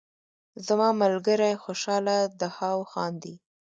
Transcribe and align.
زما 0.67 0.89
ملګری 1.01 1.53
خوشحاله 1.63 2.17
دهاو 2.39 2.79
خاندي 2.91 3.35